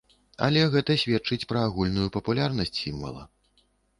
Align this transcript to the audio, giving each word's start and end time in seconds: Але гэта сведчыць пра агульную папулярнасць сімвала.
Але 0.45 0.61
гэта 0.75 0.95
сведчыць 1.01 1.47
пра 1.51 1.59
агульную 1.67 2.07
папулярнасць 2.17 2.75
сімвала. 2.87 3.23